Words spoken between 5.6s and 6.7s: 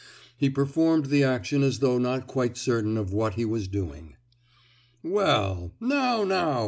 _now, now!